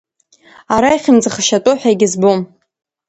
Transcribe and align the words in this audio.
Ара 0.75 0.89
ихьымӡӷшьатәу 0.95 1.75
ҳәа 1.79 1.89
егьызбом. 1.93 2.39